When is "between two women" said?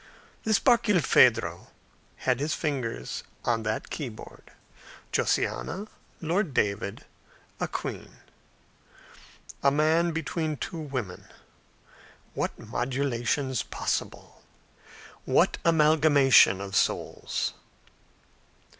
10.11-11.25